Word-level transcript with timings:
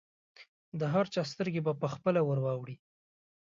د 0.79 0.81
هر 0.93 1.05
چا 1.13 1.21
سترګې 1.31 1.61
به 1.65 1.73
پخپله 1.81 2.21
ورواوړي. 2.25 2.75